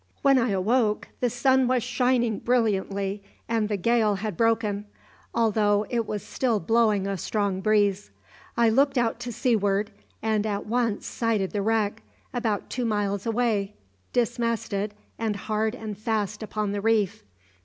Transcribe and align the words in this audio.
"When 0.23 0.39
I 0.39 0.49
awoke 0.49 1.09
the 1.19 1.29
sun 1.29 1.67
was 1.67 1.83
shining 1.83 2.39
brilliantly, 2.39 3.21
and 3.47 3.69
the 3.69 3.77
gale 3.77 4.15
had 4.15 4.35
broken, 4.35 4.85
although 5.31 5.85
it 5.91 6.07
was 6.07 6.23
still 6.23 6.59
blowing 6.59 7.05
a 7.05 7.19
strong 7.19 7.61
breeze. 7.61 8.09
I 8.57 8.69
looked 8.69 8.97
out 8.97 9.19
to 9.19 9.31
seaward, 9.31 9.91
and 10.23 10.47
at 10.47 10.65
once 10.65 11.05
sighted 11.05 11.51
the 11.51 11.61
wreck, 11.61 12.01
about 12.33 12.67
two 12.71 12.83
miles 12.83 13.27
away, 13.27 13.75
dismasted, 14.11 14.95
and 15.19 15.35
hard 15.35 15.75
and 15.75 15.95
fast 15.95 16.41
upon 16.41 16.71
the 16.71 16.81
reef. 16.81 17.21